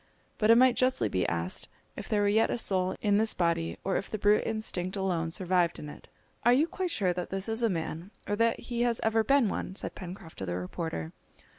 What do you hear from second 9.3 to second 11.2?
one?" said Pencroft to the reporter.